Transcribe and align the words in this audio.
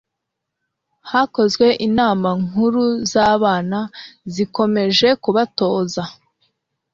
hakozwe 1.11 1.67
inama 1.87 2.29
nkuru 2.43 2.83
z' 3.09 3.23
abana 3.33 3.79
zikomeje 4.33 5.07
kubatoza 5.23 6.03